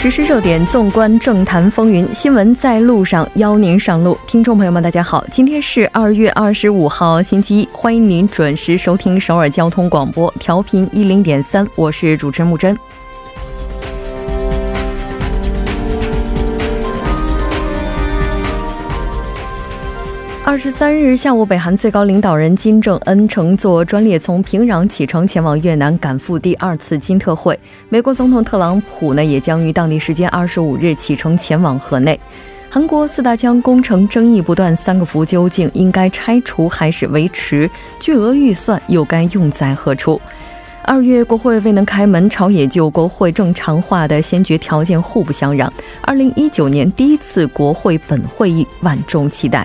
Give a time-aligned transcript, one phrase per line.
[0.00, 4.16] 实时热点，纵观政坛风云，新闻在路上，邀您上路。
[4.26, 12.74] 听众朋友们，大家好，今天是二月二十五号，星期一，欢迎您准时收听首尔交通广播，调频一零点三，我是主持人木真。
[20.50, 27.56] 二十三日下午，北韩最高领导人金正恩乘坐专列从平壤启程前往越南，赶赴第二次金特会。
[27.88, 32.18] 美国总统特朗普呢，也将于当地时间二十五日启程前往河内。
[32.68, 37.70] 韩国四大江工程争议不断，三个福究竟应该拆除还是维持？
[38.00, 40.20] 巨额预算又该用在何处？
[40.82, 45.72] 二月国会未能开门，朝野就国会正常化的先决条件互不相让。
[46.00, 49.64] 二零一九年第一次国会本会议，万众期待。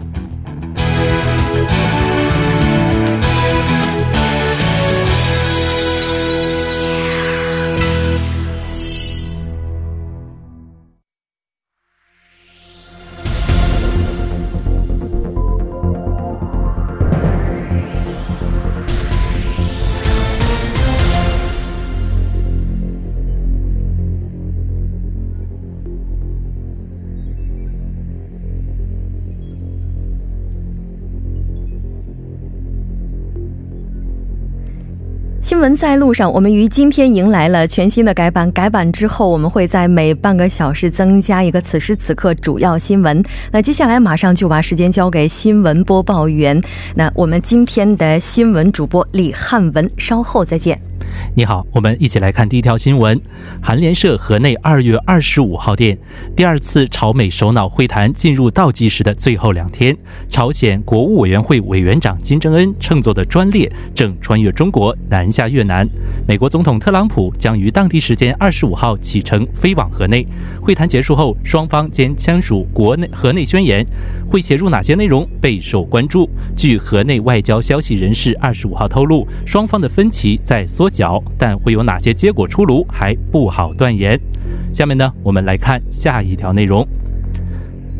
[35.61, 38.51] 闻在路上，我们于今天迎来了全新的改版。
[38.51, 43.23] 改版之后，我们会在每半个小时增加一个此时此刻主要新闻。
[43.51, 46.59] 那接下来马上就把时间交给新闻播报员。
[46.95, 50.90] 那我们今天的新闻主播李汉文，稍后再见。
[51.35, 53.19] 你好，我们一起来看第一条新闻。
[53.61, 55.97] 韩联社河内二月二十五号电，
[56.35, 59.95] 第二次朝美首脑会谈进入倒计时的最后两天，
[60.27, 65.87] 朝鲜国务委员会委员长金正恩乘坐的专列正穿越中国南下越南。
[66.27, 70.27] 美国总统特朗普将于当地时间二十五号启程飞往河内。
[70.61, 73.85] 会谈结束后，双方将签署国内河内宣言。
[74.29, 76.29] 会写入哪些内容备受关注？
[76.55, 84.19] 据河内外交消息人士二十五号透露，双方的分歧在缩小，但会有哪些结果出炉还不好断言。
[84.73, 86.85] 下面呢，我们来看下一条内容。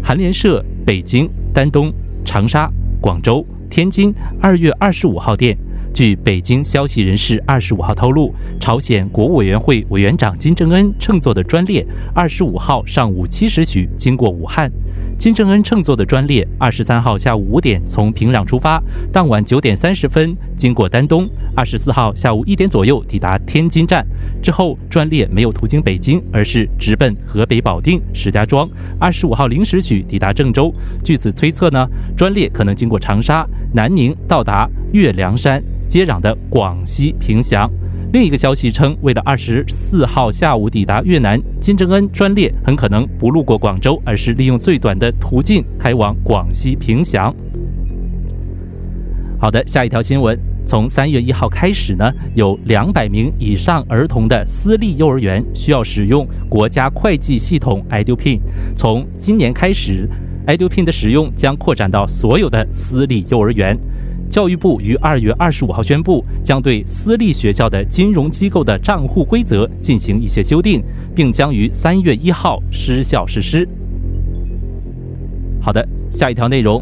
[0.03, 1.91] 韩联社北京、丹东、
[2.25, 2.69] 长沙、
[2.99, 5.57] 广州、天津二月二十五号电，
[5.93, 14.71] 据北京消息人士二十五号透露，朝鲜国务委员会委员长金正恩乘坐的专列二十五号上午七时许经过武汉。
[15.21, 18.81] 金正恩乘坐的专列，二十三号下午五点从平壤出发，
[19.13, 24.03] 当晚九点三十分经过丹东，二十四号下午一点左右抵达天津站。
[24.41, 28.67] 之后，专列没有途经北京，而是直奔河北保定、石家庄。
[28.99, 30.73] 二十五号零时许抵达郑州。
[31.05, 33.45] 据此推测呢，专列可能经过长沙、
[33.75, 37.69] 南宁，到达岳梁山接壤的广西凭祥。
[38.13, 47.33] 另一个消息称，为了二十四号下午抵达越南，金正恩专列很可能不路过广州，而是利用最短的途径开往广西凭祥。
[49.39, 58.41] 好的，下一条新闻，从三月一号开始呢，有两百名以上儿童的私立幼儿园需要使用国家会计系统 iDupin。
[58.75, 60.05] 从今年开始
[60.47, 63.77] ，iDupin 的使用将扩展到所有的私立幼儿园。
[64.31, 70.81] 教育部于二月二十五号宣布，将对私立学校的金融机构的账户规则进行一些修订，
[71.13, 73.67] 并将于三月一号失效实施。
[75.61, 76.81] 好的，下一条内容，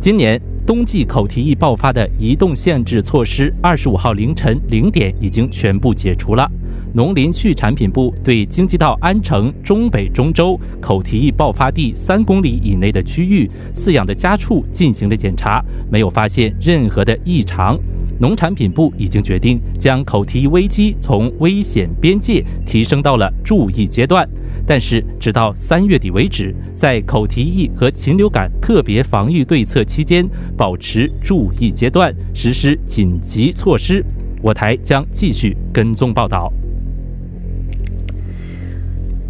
[0.00, 6.48] 今年冬季口蹄疫爆发的移动限制措施，二十五号凌晨零点已经全部解除了。
[6.94, 15.60] 农林畜产品部对京畿道安城中北中州口蹄疫爆发地三公里以内的区域饲养的家畜进行了检查，
[15.90, 17.76] 没有发现任何的异常。
[18.20, 24.24] 农产品部已经决定将口蹄疫危机从危险边界提升到了注意阶段，
[24.64, 30.24] 但是直到三月底为止，在口蹄疫和禽流感特别防御对策期间
[30.56, 34.04] 保持注意阶段，实施紧急措施。
[34.40, 36.52] 我台将继续跟踪报道。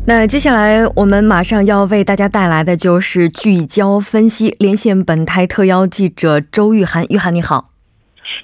[0.06, 7.06] 那接下来我们马上要为大家带来的就是聚焦分析，连线本台特邀记者周玉涵。
[7.08, 7.70] 玉涵你好，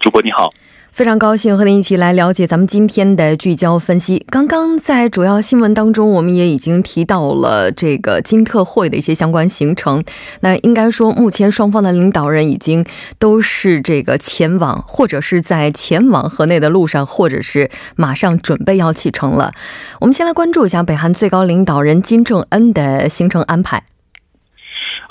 [0.00, 0.48] 主播你好。
[0.92, 4.26] 非常高兴和您一起来了解咱们今天的聚焦分析。
[4.28, 10.02] 刚刚在主要新闻当中，我们也已经提到了这个金特会的一些相关行程。
[10.40, 12.84] 那应该说，目前双方的领导人已经
[13.18, 19.52] 都是这个前往，或者是在前往河内的路上，或者是马上准备要启程了。
[20.00, 23.84] 我们先来关注一下北韩最高领导人金正恩的行程安排。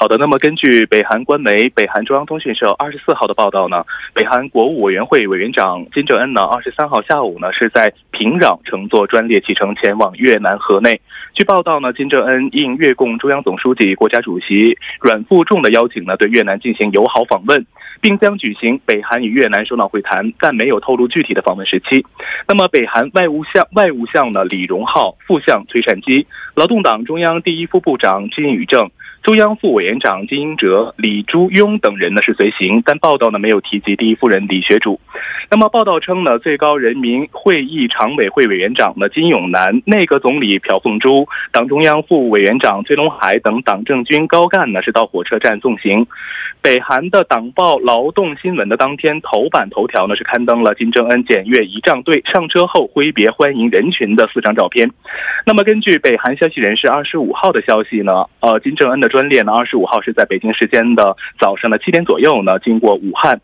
[0.01, 11.01] 好的，那么根据北韩官媒北韩中央通讯社二十四号的报道呢，北韩国务委员会委员长金正恩呢，二十三号下午呢是在平壤乘坐专列启程前往越南河内。
[11.33, 17.65] 据报道呢，金正恩应越共中央总书记、国家主席阮富仲的邀请呢，对越南进行友好访问，
[17.99, 22.05] 并将举行北韩与越南首脑会谈，但没有透露具体的访问时期。
[22.47, 26.25] 那么，北韩外务相外务相呢，李荣浩、副相崔善基，
[26.55, 28.89] 劳动党中央第一副部长金宇正。
[29.21, 34.99] 中央副委员长金英哲、李朱庸等人呢是随行，但报道呢没有提及第一夫人李学主。
[35.51, 46.07] 那么报道称呢，最高人民会议常委会委员长呢金永南、内阁总理朴凤珠、党中央副委员长崔龙海等党政军高干呢是到火车站送行。
[46.61, 54.89] 北韩的党报《劳动新闻》的当天头版头条呢是刊登了金正恩检阅仪仗队上车后挥别欢迎人群的四张照片。
[55.45, 63.41] 那么根据北韩消息人士二十五号的消息呢，呃，金正恩的专列呢，二十五号是在北京时间的早上的七点左右呢，经过武汉。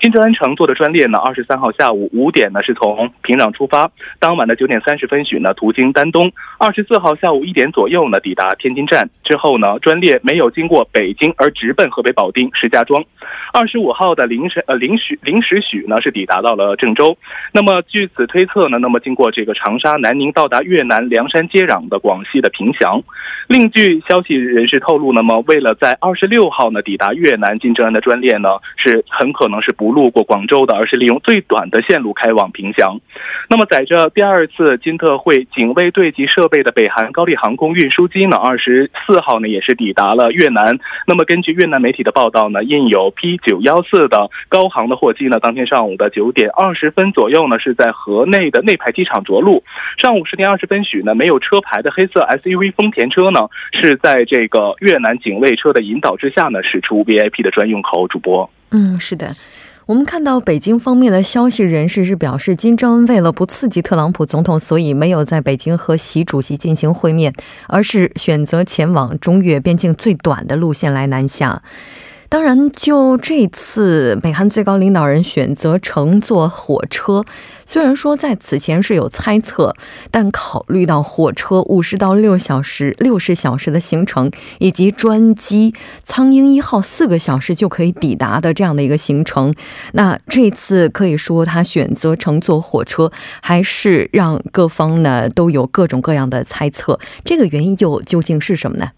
[0.00, 3.90] 金正恩乘坐的专列呢，二十三号下午五点呢，是从平壤出发，
[4.20, 6.30] 当晚的九点三十分许呢，途经丹东。
[6.56, 13.04] 二十四号下午一点左右呢，抵达天津站之后呢，专列没有经过北京而直奔河北保定石家庄。
[13.52, 17.18] 二十五号的零时呃零时零时许呢，是抵达到了郑州。
[17.52, 23.02] 那么据此推测呢，那么经过这个长沙、南宁，到达越南凉山接壤的广西的凭祥。
[23.48, 29.87] 另据消息人士透露，那么为了在二十六号呢抵达越南，金正恩的专列呢是很可能是不。
[29.92, 32.98] 路过广州的，而是利用最短的线路开往凭祥。
[33.50, 40.78] 那么，载着第二次金特会警卫队及设备的北韩高丽航空运输机呢，二十四号呢也是抵达了越南。
[41.06, 49.62] 那么，根据越南媒体的报道呢，印有 P 九幺四的高航的货机呢，当天上午的九点二十分左右呢，是在河内的内排机场着陆。
[50.02, 57.98] 上午十点二十分许呢，没有车牌的黑色 SUV 丰田车呢，是在这个越南警卫车的引导之下呢，驶出 VIP 的专用口。
[58.08, 59.26] 主播，嗯，是的。
[59.88, 67.32] 我们看到北京方面的消息人士是表示，金正恩为了不刺激特朗普总统，所以没有在北京和习主席进行会面，
[67.68, 71.62] 而是选择前往中越边境最短的路线来南下。
[72.30, 77.24] 当然，就这次北韩最高领导人选择乘坐火车，
[77.64, 79.74] 虽然说在此前是有猜测，
[80.10, 85.72] 但考虑到火车五十到六小时、六十小时的行程，以及专机
[86.04, 89.54] 苍鹰一号四个小时就可以抵达的这样的一个行程，
[89.92, 93.10] 那这次可以说他选择乘坐火车，
[93.40, 97.00] 还是让各方呢都有各种各样的猜测。
[97.24, 98.90] 这个原因又究竟是什么呢？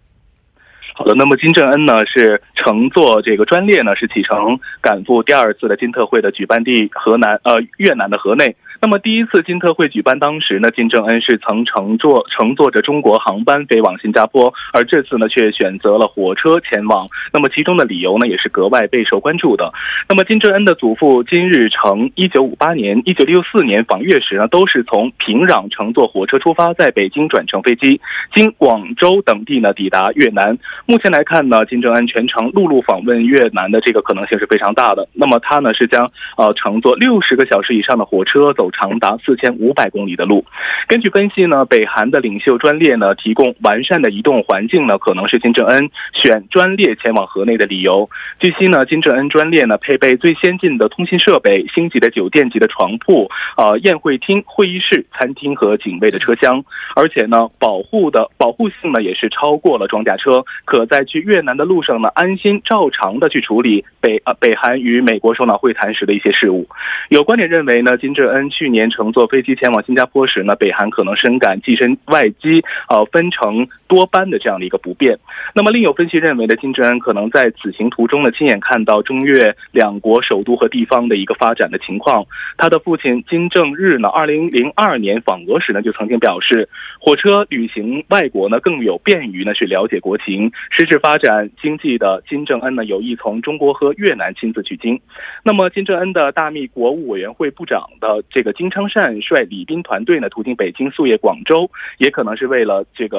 [1.01, 8.55] 好的，那么金正恩呢是乘坐这个专列呢是启程赶赴第二次的金特会的举办地河南呃越南的河内。
[8.83, 17.07] 那么第一次金特会举办当时呢，金正恩是曾乘坐乘坐着中国航班飞往新加坡，而这次呢却选择了火车前往。
[17.31, 19.71] 那么其中的理由呢也是格外备受关注的。
[20.09, 28.01] 那么金正恩的祖父金日成，一九五八年、一九六四年访越时呢，都是从平壤乘坐火车出发，在北京转乘飞机，
[28.35, 30.57] 经广州等地呢抵达越南。
[30.87, 35.07] 目前来看呢，金正恩全程陆路访问越南的这个可能性是非常大的。
[35.13, 36.09] 那么他呢是将
[36.39, 38.70] 呃乘坐六十个小时以上的火车走。
[38.71, 40.45] 长达四千五百公里的路，
[40.89, 48.09] 根据分析呢，北韩的领袖专列呢提供完善的移动环境呢，可能是金正恩选专列前往河内的理由。
[48.39, 56.65] 据悉呢，金正恩专列呢配备最先进的通信设备、星级的酒店级的床铺、呃宴会厅、会议室、餐厅和警卫的车厢，
[56.97, 66.67] 而且呢保护的保护性呢也是超过了装甲车，可在去越南的路上呢安心照常的去处理北呃北韩与美国首脑会谈时的一些事务。
[67.09, 75.19] 有观点认为呢，金正恩去年乘坐飞机前往新加坡时呢，北韩可能深感机身外机呃分成多班的这样的一个不便。
[75.53, 79.35] 那么另有分析认为呢，金正恩可能在此行途中呢，亲眼看到中越
[79.73, 82.25] 两国首都和地方的一个发展的情况。
[82.57, 86.69] 他的父亲金正日呢，二零零二年访俄时呢，就曾经表示，
[87.01, 90.53] 火车旅行外国呢更有便于呢去了解国情。
[90.71, 95.01] 实质发展经济的金正恩呢，有意从中国和越南亲自取经。
[95.43, 101.69] 那么金正恩的大秘国务委员会部长的这个金昌善率礼宾团队呢，途经北京、宿夜广州，
[101.99, 103.19] 也可能是为了这个。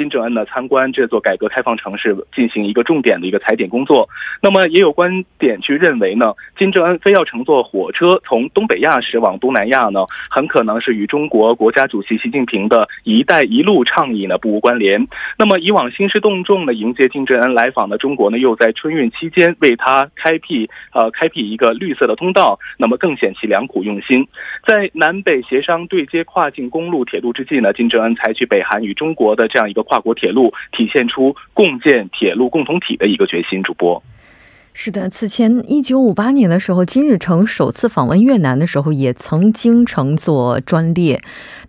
[0.00, 4.08] 金正恩呢参观这座改革开放城市，进行一个重点的一个踩点工作。
[4.40, 15.06] 那么也有观点去认为呢，金正恩非要乘坐火车从东北亚驶往东南亚呢，很可能是与中国国家主席习近平的一带一路倡议呢不无关联。
[15.36, 24.26] 那么以往兴师动众的迎接金正恩来访的中国呢，又在春运期间为他开辟呃开辟一个绿色的通道，那么更显其良苦用心。
[24.66, 33.60] 在南北协商对接跨境公路、铁路之际呢，金正恩采取北韩与中国的这样一个跨国铁路，体现出共建铁路共同体的一个决心。
[33.60, 34.00] 主播。
[34.72, 41.20] 是的，此前一九五八年的时候，金日成首次访问越南的时候，也曾经乘坐专列。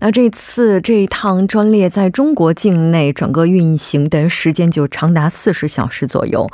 [0.01, 6.47] 那这次这一趟专列在中国境内整个运行的时间就长达四十小时左右。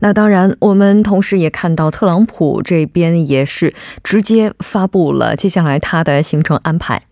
[0.00, 3.72] 那当然，我们同时也看到特朗普这边也是
[4.04, 7.04] 直接发布了接下来他的行程安排。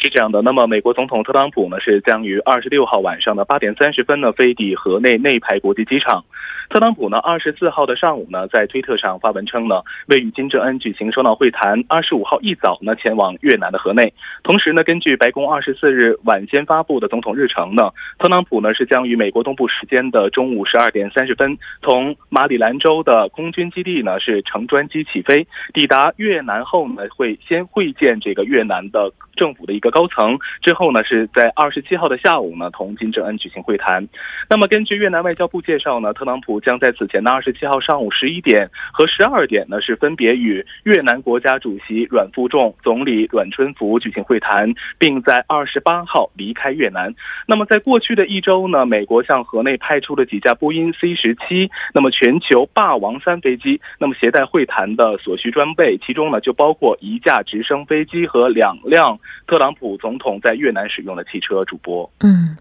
[0.00, 6.24] 是这样的，那么美国总统特朗普呢，是将于二十六号晚上的八点三十分呢飞抵河内内排国际机场。
[6.70, 14.12] 特朗普呢，二十四号的上午呢，在推特上发文称呢，为与金正恩举行首脑会谈，二十五号一早呢，前往越南的河内。
[14.44, 34.06] 同时呢，根据白宫二十四日晚间发布的总统日程呢，特朗普呢是将于美国东部时间的中午十二点三十分，从马里兰州的空军基地呢是乘专机起飞，抵达越南后呢，会先会见这个越南的政府的一个高层，之后呢是在二十七号的下午呢，同金正恩举行会谈。
[34.50, 36.58] 那么根据越南外交部介绍呢，特朗普。
[36.58, 47.14] 将在此前的二十七号上午十一点和十二点呢，是分别与越南国家主席阮富仲、总理阮春福举行会谈，并在二十八号离开越南。
[47.46, 61.64] 那么，在过去的一周呢，美国向河内派出了几架波音 C 十七，那么全球霸王三飞机，那么携带会谈的所需装备，其中呢就包括一架直升飞机和两辆特朗普总统在越南使用的汽车。
[61.64, 62.56] 主播，嗯。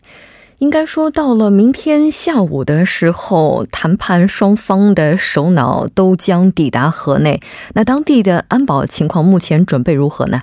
[0.59, 7.39] 应该说，到了明天下午的时候，谈判双方的首脑都将抵达河内。
[7.75, 10.41] 那当地的安保情况目前准备如何呢？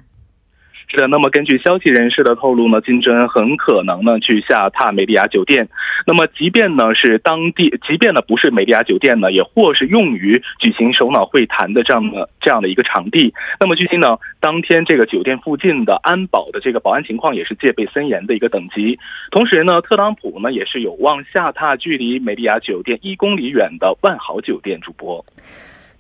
[0.95, 5.69] 是的，那么根据消息人士的透露呢，金正恩很可能呢去下榻美丽亚酒店。
[6.07, 13.35] 那么，即便呢是当地，即便呢不是美丽亚酒店呢，也或是用于举行首脑会谈的这样的这样的一个场地。
[13.59, 18.97] 那么，据悉呢，当天这个酒店附近的安保的这个保安情况也是戒备森严的一个等级。
[19.33, 24.79] 同时呢，特朗普呢也是有望下榻距离美丽亚酒店一公里远的万豪酒店。
[24.81, 25.25] 主播。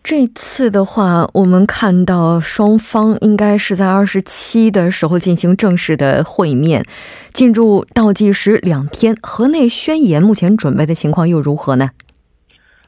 [0.05, 6.85] 这次的话，我们看到双方应该是在二十七的时候进行正式的会面，
[7.33, 9.17] 进入倒计时两天。
[9.23, 11.93] 河内宣言目前准备的情况又如何呢？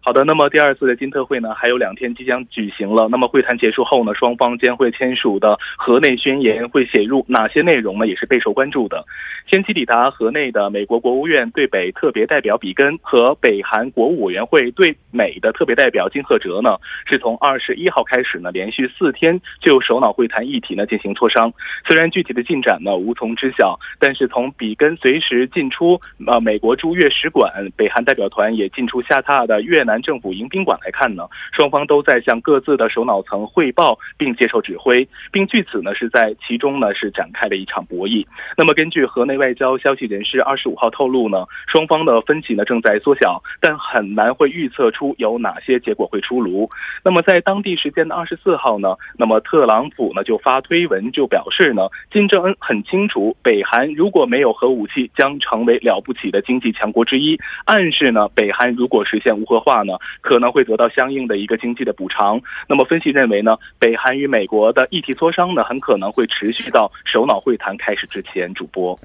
[0.07, 3.09] 好的，那么第二次的金特会呢，还有两天即将举行了。
[3.09, 8.07] 那么会谈结束后呢，双方将会签署的河内宣言会写入哪些内容呢？
[8.07, 9.05] 也是备受关注的。
[9.51, 21.53] 先期抵达河内的美国国务院对北特别代表比根和北韩国务委员会对美的特别代表金赫哲呢，是从二十一号开始呢，连续四天就首脑会谈议题呢进行磋商。
[21.85, 38.26] 虽然具体的进展呢无从知晓，但是从比根随时进出呃美国驻越使馆，北韩代表团也进出下榻的越南政府迎宾馆来看呢，双方都在向各自的首脑层汇报，并接受指挥，并据此呢是在其中呢是展开了一场博弈。
[38.57, 46.69] 那么根据河内外交消息人士二十五号透露呢，双方的分歧呢正在缩小，但很难会预测出有哪些结果会出炉。
[47.05, 59.76] 那么在当地时间的二十四号呢，那么特朗普呢就发推文就表示呢，金正恩很清楚，北韩如果没有核武器，将成为了不起的经济强国之一，暗示呢北韩如果实现无核化。
[60.21, 62.40] 可能会得到相应的一个经济的补偿。
[62.69, 68.52] 那么，分析认为呢，北韩与美国的议题磋商呢，很可能会持续到首脑会谈开始之前。
[68.55, 68.99] 主播，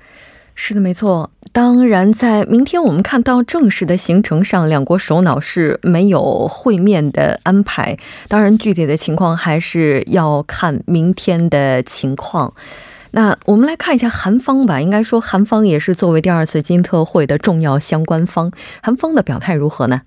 [0.56, 1.30] 是的，没错。
[1.52, 7.98] 当然，在明天我们看到正式的行程上，两国首脑是没有会面的安排。
[8.30, 12.54] 当然，具体的情况还是要看明天的情况。
[13.12, 14.80] 那我们来看一下韩方吧。
[14.80, 20.04] 应该说，韩方也是作为第二次金特会的重要相关方，韩方的表态如何呢？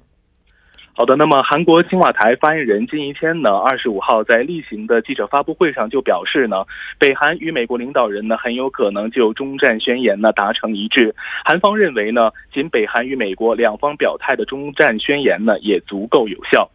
[0.97, 6.65] 好的，那么韩国青瓦台发言人金一谦呢，二十五号在例行的记者发布会上就表示呢，
[7.01, 11.13] 北韩与美国领导人呢很有可能就中战宣言呢达成一致。
[11.45, 16.71] 韩方认为呢，仅北韩与美国两方表态的中战宣言呢也足够有效。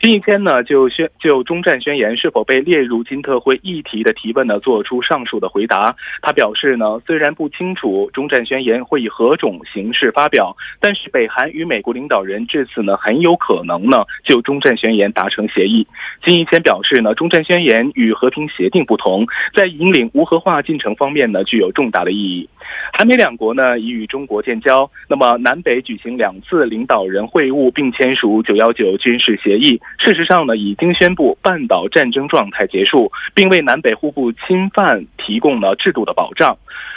[0.00, 5.94] 金一谦呢就宣就中战宣言是否被列入金特会议题的提问呢，做出上述的回答。
[6.20, 15.86] 他表示呢，虽然不清楚中战宣言会以何种形式发表，但是北韩与美国领导人这次呢很有可能呢就中战宣言达成协议。
[16.24, 22.48] 金一谦表示呢，中战宣言与和平协定不同，在引领无核化进程方面呢具有重大的意义。
[22.92, 29.80] 韩美两国呢已与中国建交，那么南北举行两次领导人会晤，并签署九幺九军事协议。
[29.98, 36.56] 事实上呢，已经宣布半岛战争状态结束，并为南北互不侵犯提供了制度的保障。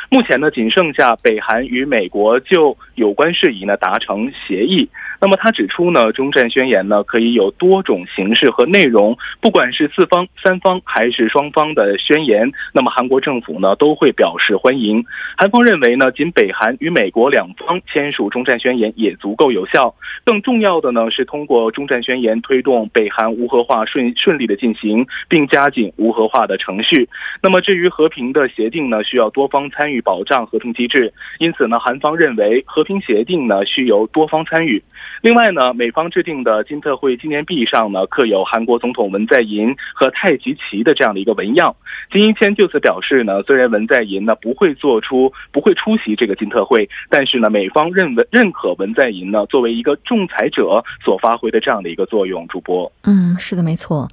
[0.09, 4.89] 目前呢，仅剩下北韩与美国就有关事宜呢达成协议。
[5.19, 15.03] 那么他指出呢，中战宣言呢可以有多种形式和内容，不管是四方、三方还是双方的宣言，那么韩国政府呢都会表示欢迎。
[15.35, 19.93] 韩方认为呢，仅北韩与美国两方签署中战宣言也足够有效。
[20.23, 27.09] 更重要的呢是通过中战宣言推动北韩无核化顺顺利的进行，并加紧无核化的程序。
[27.41, 34.81] 那么至于和平的协定呢，需要多方参与保障合同机制，因此呢，韩方认为和平协定呢需由多方参与。
[35.21, 41.75] 另外呢，美方制定的金特会纪念币上呢，刻有韩国总统文在寅和太极旗的这样的一个纹样。
[42.11, 52.37] 金一谦就此表示呢，虽然文在寅呢不会做出不会出席这个金特会，但是呢，美方认为认可文在寅呢作为一个仲裁者所发挥的这样的一个作用。
[52.47, 54.07] 主播，嗯，是的，没错。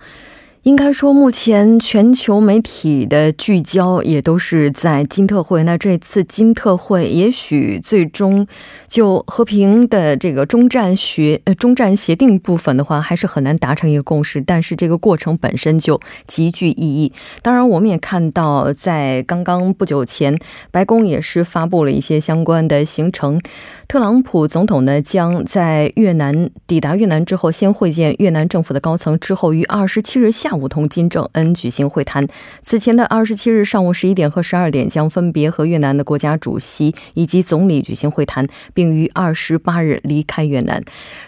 [0.64, 5.62] 应该说，目前全球媒体的聚焦也都是在金特会。
[5.64, 8.46] 那这次金特会也许最终
[8.88, 14.40] 就和平的这个中战学呃中战协定部分的话，还是很难达成一个共识。
[14.40, 17.12] 但是这个过程本身就极具意义。
[17.42, 20.34] 当然，我们也看到，在刚刚不久前，
[20.70, 23.38] 白宫也是发布了一些相关的行程。
[23.86, 30.53] 特朗普总统呢，将在越南抵达越南之后，先会见越南政府的高层，之后于二十七日下。
[30.58, 32.26] 午同金正恩举行会谈。
[32.62, 40.82] 此前的二十七日上午十一点和十二点，将分别和越南的国家主席以及总理举行会谈，并于二十八日离开越南。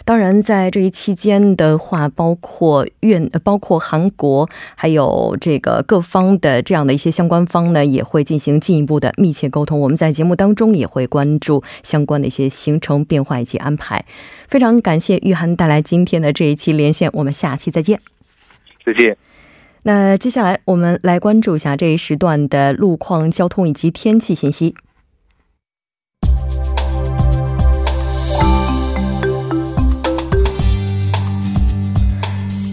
[0.05, 9.79] 当然，在这一期间的话，包括越、包括韩国，还有这个各方的这样的一些相关方呢，也会进行进一步的密切沟通。
[9.79, 14.05] 我们在节目当中也会关注相关的一些行程变化以及安排。
[14.47, 18.16] 非常感谢玉涵带来今天的这一期连线，我们下期再见。
[18.87, 19.17] 再见。
[19.83, 24.75] 那接下来我们来关注一下这一时段的路况、交通以及天气信息。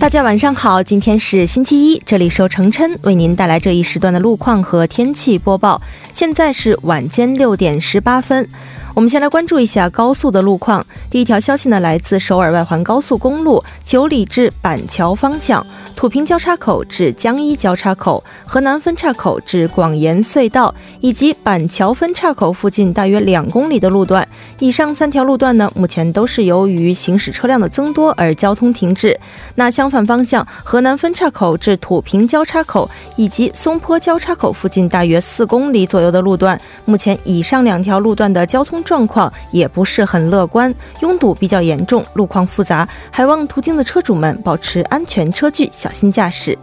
[0.01, 5.81] 大家晚上好，今天是星期一，这里是由程琛为您带来这一时段的路况和天气播报。
[6.13, 8.49] 现在是晚间六点十八分。
[8.95, 10.87] 我们先来关注一下高速的路况。
[11.11, 24.27] 第一条消息呢，来自首尔外环高速公路九里至板桥方向，土平交叉口至江一交叉口、河南分岔口至广延隧道以及板桥分岔口附近大约两公里的路段。
[24.65, 29.15] 以上三条路段呢，目前都是由于行驶车辆的增多而交通停滞。
[29.57, 38.83] 那相反方向，河南分岔口至土平交叉口以及松坡交叉口附近大约四公里左右的路段，目前以上两条路段的交通。
[38.85, 46.57] 状况也不是很乐观，拥堵比较严重，路况复杂，还望途经的车主们保持安全车距，小心驾驶。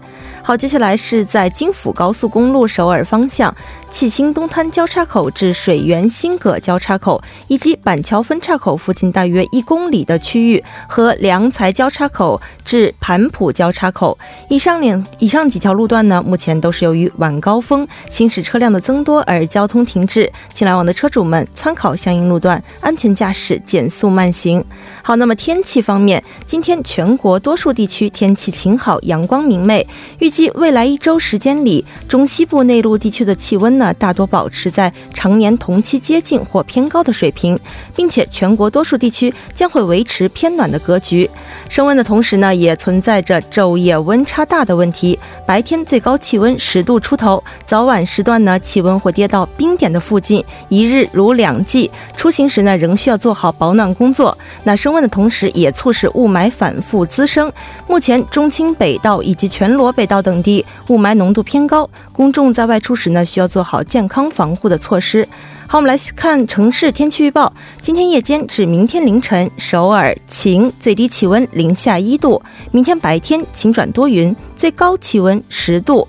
[0.43, 3.53] 好，接下来是在京釜高速公路首尔方向。
[3.91, 14.17] 启兴东滩交叉口至水源新葛交叉口，以及板桥分岔口附近大约一公里的区域，和良才交叉口至盘浦交叉口
[14.49, 24.63] 以上两以上几条路段呢，目前都是由于晚高峰行驶车辆的增多而交通停滞，请来往的车主们参考相应路段，安全驾驶，减速慢行。
[25.04, 29.86] 好，那么天气方面，今天全国多数地区天气晴好，阳光明媚，
[30.19, 33.81] 预计未来一周时间里，中西部内陆地区的气温。
[33.82, 37.60] 那大多保持在常年同期接近或偏高的水平，
[37.96, 41.28] 并且全国多数地区将会维持偏暖的格局。
[41.67, 45.17] 升温的同时呢，也存在着昼夜温差大的问题。
[45.48, 51.89] 白天最高气温十度出头，早晚时段呢气温会跌到冰点的附近，一日如两季。
[52.15, 54.38] 出行时呢仍需要做好保暖工作。
[54.63, 57.52] 那升温的同时，也促使雾霾反复滋生。
[57.88, 63.70] 目前中青北道以及全罗北道等地雾霾浓度偏高，公众在外出时呢需要做好。
[63.71, 65.25] 好健康防护的措施。
[65.65, 67.53] 好，我们来看城市天气预报。
[67.81, 72.38] 今天夜间至明天凌晨，首尔晴，最低气温零下一度；
[72.71, 76.05] 明天白天晴转多云，最高气温十度。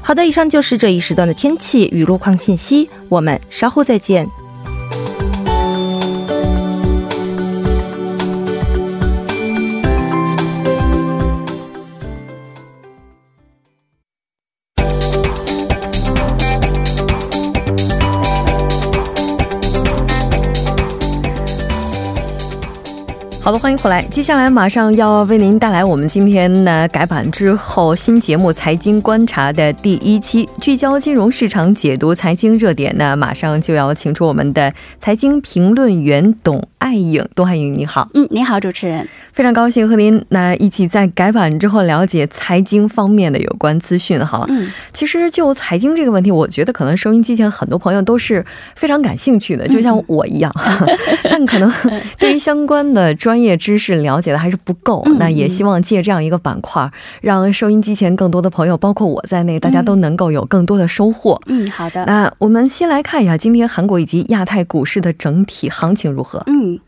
[0.00, 2.88] 好的，以上就是这一时段的天气与路况信息。
[3.10, 4.26] 我们稍后再见。
[23.64, 24.02] 欢迎回来。
[24.10, 33.16] 接下来马上要为您带来我们今天呢改版之后新节目《财经观察》的第一期，聚焦金融市场，解读财经热点那。
[33.16, 44.44] 马上就要请出我们的财经评论员董爱颖，董爱颖你好，嗯，你好，主持人，非常高兴和您那一起在改版之后了解财经方面的有关资讯哈。
[44.50, 48.44] 嗯，其实就财经这个问题，我觉得可能收音机前很多朋友都是
[48.76, 50.54] 非常感兴趣的，就像我一样，
[51.30, 51.72] 但可能
[52.18, 56.90] 对于相关的专专业知识了解的还是不够，那也希望借这样一个板块，
[57.20, 61.40] 让收音机前更多的朋友，包括我在内，大家都能够有更多的收获。
[61.46, 62.04] 嗯，好的。
[62.06, 66.42] 那我们先来看一下今天韩国以及亚太股市的整体行情如何？
[66.46, 66.78] 嗯。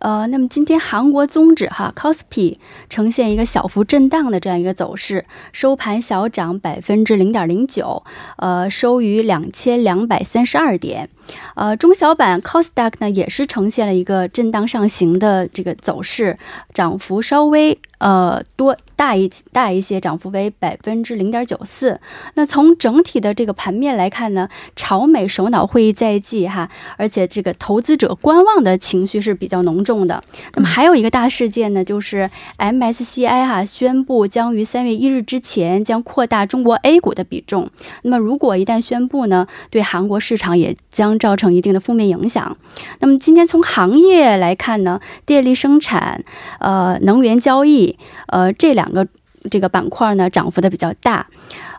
[0.00, 8.02] 呃，那么今天韩国综指哈 c o s p i 呈现一个小幅震荡的这样一个走势，收盘小涨百分之零点零九，
[8.36, 11.08] 呃，收于两千两百三十二点。
[11.54, 16.38] 呃，中小板 c o s d a q 呢也是呈现了一个震荡上行的这个走势，
[16.72, 18.76] 涨幅稍微呃多。
[18.98, 22.00] 大一大一些，涨幅为百分之零点九四。
[22.34, 30.24] 那从整体的这个盘面来看呢，朝美首脑会议在即哈，而且这个投资者观望的情绪是比较浓重的。
[30.56, 37.70] 那么还有一个大事件呢，就是 MSCI 哈宣布将于三月一日之前将扩大中国 A 股的比重。
[38.02, 42.56] 那么如果一旦宣布呢，对韩国市场也将造成一定的负面影响。
[42.98, 46.24] 那么今天从行业来看呢，电力生产、
[46.58, 48.87] 呃能源交易、呃这两。
[48.88, 49.10] 两个
[49.50, 51.26] 这个板块呢，涨幅的比较大，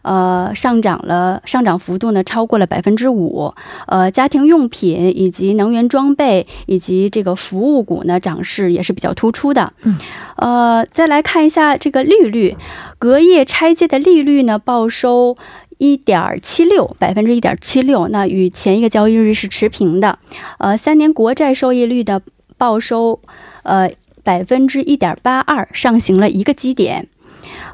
[0.01, 3.53] 呃，上涨了，上涨幅度呢超过了百分之五。
[3.87, 9.73] 呃，家庭用品以及能源装备以及这个服务股呢，涨势也是比较突出的。
[9.81, 9.97] 嗯，
[10.37, 12.55] 呃，再来看一下这个利率，
[12.97, 15.35] 隔夜拆借的利率呢，报收
[15.79, 20.17] 一点七六，百分之一点七六，那与前一个交易日是持平的。
[20.59, 22.21] 呃，三年国债收益率的
[22.57, 23.19] 报收，
[23.63, 23.91] 呃。
[24.29, 27.07] 百分之一点八二，上行了一个基点，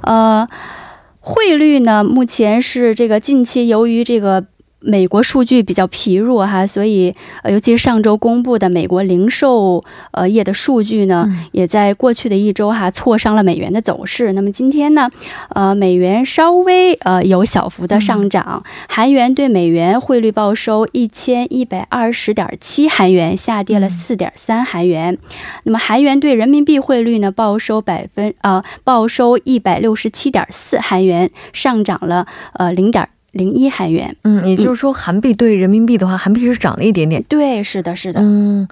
[0.04, 0.48] 呃，
[1.20, 4.46] 汇率呢，目前是这个近期由于这个。
[4.80, 14.34] 美国数据比较疲弱哈，所以呃，尤其是上周公布的美国零售呃业的数据呢，也在过去的一周哈挫伤了美元的走势。
[14.34, 15.10] 那么今天呢，
[15.50, 25.18] 呃，美元稍微呃有小幅的上涨，韩元对美元汇率报收一千一百二十点七韩元，下跌了四点三韩元。
[25.64, 33.10] 那么韩元对人民币汇率呢，报收百分呃报收一百六十七点四韩元，上涨了呃零点。
[33.36, 37.22] 零一韩元，嗯，也就是说，韩币对人民币的话，韩币是涨了一点点。
[37.30, 38.20] 对，是的，是的。
[38.22, 38.68] 嗯，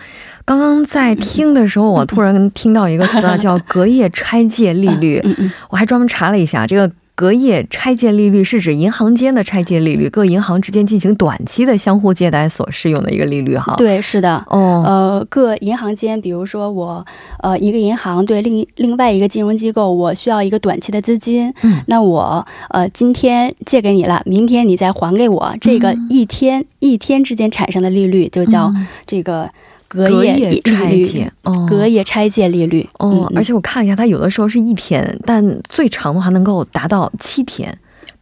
[0.45, 5.19] 刚刚在听的时候，我突然听到一个词啊， 叫隔夜拆借利率。
[5.23, 6.89] 嗯嗯，我还专门查了一下这个。
[7.15, 13.75] 隔夜拆借利率是指银行间的拆借利率，各银行之间进行短期的相互借贷所适用的一个利率，哈。
[13.77, 14.43] 对，是的。
[14.49, 17.05] 哦，呃，各银行间，比如说我，
[17.41, 28.73] 呃，一个银行对另另外一个金融机构，我需要一个短期的资金，嗯，那我，呃，今天借给你了，明天你再还给我，这个一天一天之间产生的利率就叫
[29.05, 29.47] 这个。
[29.93, 31.31] 隔夜拆借，
[31.69, 37.77] 隔夜拆借利率，哦，而且我看了一下，它有的时候是一天，但最长的话能够达到七天。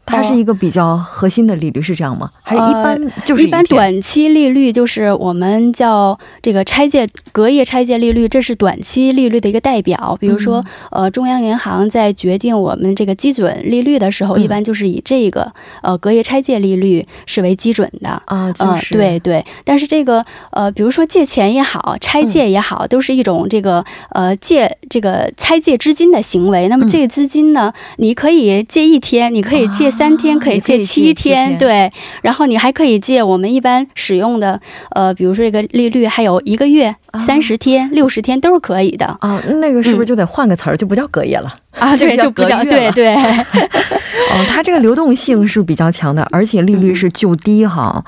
[0.05, 2.29] 它是一个比较核心的利率，是这样吗？
[2.41, 10.17] 还是一般就是一般短期利率就是我们叫这个拆借隔夜拆借利率，这是短期利率的一个代表。
[10.19, 15.49] 比如说，呃，中央银行在决定我们这个基准利率的时候，一般就是以这个
[15.81, 18.53] 呃隔夜拆借利率是为基准的啊。
[18.57, 19.45] 嗯，对对。
[19.63, 26.67] 但是这个呃，比如说借钱也好，拆借也好，都是一种这个呃借这个拆借资金的行为。
[26.67, 29.90] 那么这个资金呢，你可以借一天，你可以借。
[29.91, 34.59] 三天可以借七天，对，然后你还可以借我们一般使用的，
[34.95, 39.43] 呃，比如说这个利率还有一个月、三十天、六十天都是可以的啊。
[39.55, 41.95] 那个是不是就得换个词儿，就不叫隔夜了啊？
[41.97, 43.13] 对，就不叫对对。
[44.31, 48.03] 哦，它这个流动性是比较强的，而且利率是就低哈。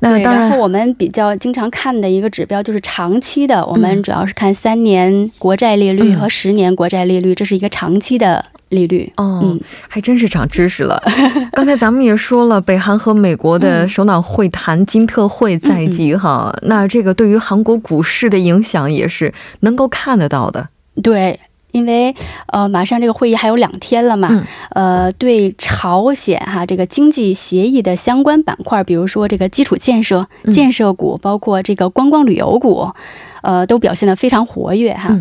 [0.00, 8.44] 那当然，我们比较经常看的一个指标就是长期的，我们主要是看三年国债利率和十年国债利率，这是一个长期的。
[8.76, 11.02] 利率哦，嗯，还真是长知识了。
[11.52, 20.68] 刚才咱们也说了，北韩和美国的首脑会谈金特会在即哈，那这个对于韩国股市的影响也是能够看得到的。
[21.02, 21.40] 对，
[21.72, 22.14] 因为
[22.48, 32.88] 呃，马上这个会议还有两天了嘛，呃，对朝鲜哈这个经济协议的相关板块，比如说这个基础建设、建设股，包括这个观光旅游股。
[33.46, 35.16] 呃，都表现得非常活跃哈，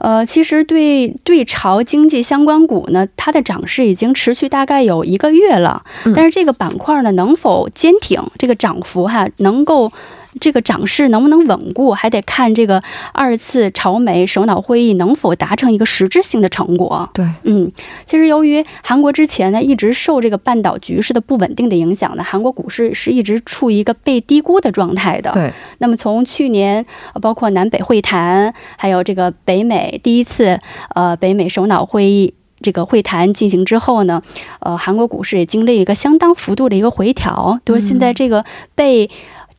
[0.00, 5.82] 呃，其实对对朝经济相关股呢，它的涨势已经持续大概有一个月了，
[6.14, 9.90] 但是这个板块呢，能否坚挺这个涨幅哈，能够
[10.38, 12.80] 这个涨势能不能稳固，还得看这个
[13.12, 17.08] 二次朝美首脑会议能否达成一个实质性的成果。
[17.12, 17.70] 对，嗯，
[18.06, 25.30] 其实由于韩国之前呢一直受这个半岛局势的不稳定的影响呢，韩国股市是一直处于一个被低估的状态的。
[25.32, 30.58] 对，那么从去年呃包括南北会谈，还有这个北美第一次
[30.94, 32.34] 呃北美首脑会议。
[32.62, 34.22] 这个会谈进行之后呢，
[34.58, 39.08] 呃，韩国股市也经历一个相当幅度的一个回调，就是现在这个被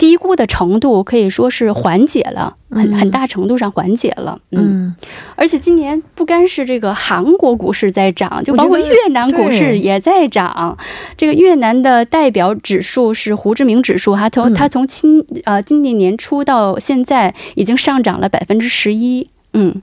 [0.01, 4.39] 低估的程度可以说是缓解了，很很大程度上缓解了。
[4.49, 4.95] 嗯，
[5.35, 10.75] 而且今年不单是这个韩国股市在涨，就包括越南股市也在涨。
[11.15, 19.29] 这个越南的代表指数是胡志明指数，哈，从它从今呃今年年初到现在已经上涨了百分之十一。
[19.53, 19.73] 嗯，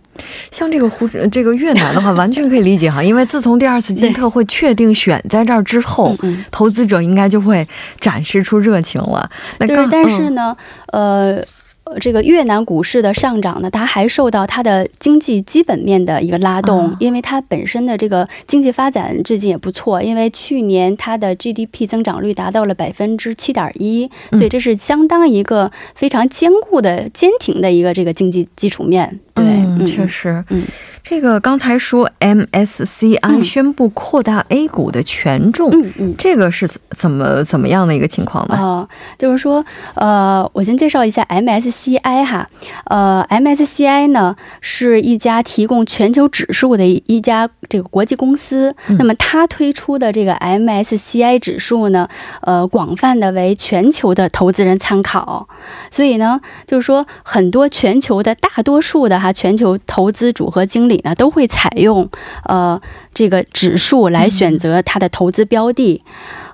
[0.50, 6.16] 像这个湖这个越南的话，完全可以理解哈，因为自从第二次金特会确定选在这儿之后，
[6.50, 7.66] 投资者应该就会
[8.00, 9.30] 展示出热情了。
[9.58, 10.56] 那，但是呢，
[10.92, 11.44] 呃。
[12.00, 29.18] 这个越南股市的上涨呢，它还受到它的经济基本面的一个拉动，因为它本身的这个经济发展最近也不错，因为去年它的 GDP 增长率达到了百分之七点一，所以这是相当一个非常坚固的、坚挺的一个这个经济基础面。
[29.34, 30.62] 对，确实，嗯。
[31.08, 38.54] 这个刚才说 MSCI 宣布扩大 A 股的权重，嗯嗯，这个是怎么怎么样的一个情况呢？
[38.54, 42.50] 啊，就是说，呃，我先介绍一下 MSCI 哈，
[42.84, 52.06] 呃，MSCI 呢是一家提供全球指数的一家这个国际公司，那么它推出的这个 MSCI 指数呢，
[52.42, 55.48] 呃，广泛的为全球的投资人参考，
[55.90, 60.97] 所以呢，就是说很多全球的大多数的哈全球投资组合经理。
[61.04, 62.08] 那都会采用
[62.44, 62.80] 呃
[63.14, 66.02] 这个指数来选择它的投资标的。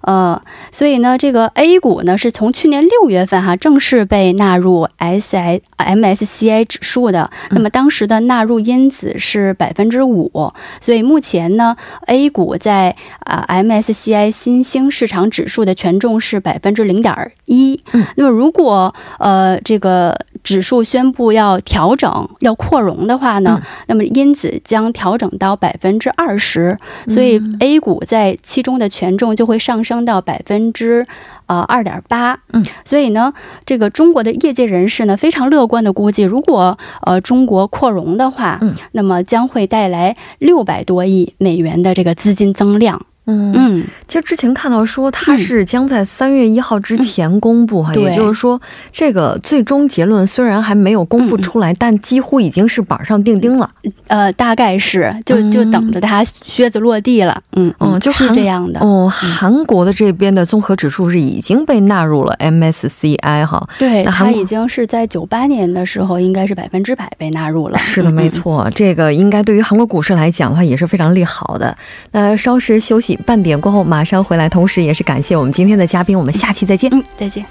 [0.05, 0.41] 呃，
[0.71, 7.31] 所以呢，这个 A 股呢是从去年六月份哈正式被纳入 S I M S C I 指数的。
[7.51, 11.75] 那么当时的纳入因子是百分之五，所以目前呢
[12.07, 17.81] ，A 股在啊 M S C I 新兴市场指数的权重是百分之零点一。
[18.17, 26.77] 那么如果呃这个指数宣布要调整、要扩容的话呢，那么因子将调整到百分之二十，
[27.09, 29.94] 所以 A 股在其中的权重就会上升。
[29.95, 31.07] 升到百分之
[31.47, 33.33] 呃二点八，嗯，所以呢，
[33.65, 43.01] 这个中国的业界人士呢非常乐观的估计，如果呃中国扩容的话，嗯，那么将会带来六百多亿美元的这个资金增量。
[43.27, 48.61] 嗯嗯其实之前看到说它是将在三月一号之前公布哈，也就是说
[48.93, 53.71] 这个最终结论虽然还没有公布出来，但几乎已经是板上钉钉了。
[54.09, 57.41] 呃，大概是就就等着它靴子落地了。
[57.57, 58.81] 嗯嗯，就是这样的。
[58.81, 63.67] 哦，韩国的这边的综合指数是已经被纳入了 MSCI 哈。
[63.79, 67.79] 对，它已经是在九八年的时候应该是百分之百被纳入了。
[67.79, 71.75] 是的，没错，这个应该对于韩国股市来讲的话也是非常利好的。
[72.13, 76.91] 那稍事休半点过后马上回来，同时也是感谢我们今天的嘉宾，我们下期再见。
[76.93, 77.45] 嗯，再见。